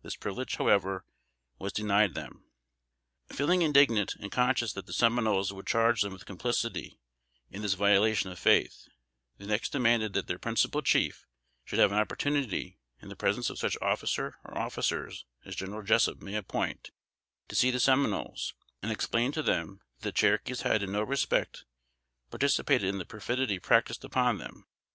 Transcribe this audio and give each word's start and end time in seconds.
This 0.00 0.16
privilege, 0.16 0.56
however, 0.56 1.04
was 1.58 1.70
denied 1.70 2.14
them. 2.14 2.46
Feeling 3.30 3.60
indignant, 3.60 4.14
and 4.18 4.32
conscious 4.32 4.72
that 4.72 4.86
the 4.86 4.92
Seminoles 4.94 5.52
would 5.52 5.66
charge 5.66 6.00
them 6.00 6.14
with 6.14 6.24
complicity, 6.24 6.98
in 7.50 7.60
this 7.60 7.74
violation 7.74 8.30
of 8.30 8.38
faith, 8.38 8.88
they 9.36 9.44
next 9.44 9.72
demanded 9.72 10.14
that 10.14 10.28
their 10.28 10.38
principal 10.38 10.80
chief 10.80 11.26
should 11.66 11.78
have 11.78 11.92
an 11.92 11.98
opportunity, 11.98 12.78
in 13.02 13.10
the 13.10 13.16
presence 13.16 13.50
of 13.50 13.58
such 13.58 13.76
officer 13.82 14.38
or 14.46 14.56
officers 14.56 15.26
as 15.44 15.54
General 15.54 15.82
Jessup 15.82 16.22
may 16.22 16.36
appoint, 16.36 16.90
to 17.48 17.54
see 17.54 17.70
the 17.70 17.78
Seminoles, 17.78 18.54
and 18.82 18.90
explain 18.90 19.30
to 19.32 19.42
them 19.42 19.82
that 19.98 20.04
the 20.04 20.12
Cherokees 20.12 20.62
had 20.62 20.82
in 20.82 20.92
no 20.92 21.02
respect 21.02 21.66
participated 22.30 22.88
in 22.88 22.96
the 22.96 23.04
perfidy 23.04 23.58
practiced 23.58 24.04
upon 24.04 24.38
them. 24.38 24.64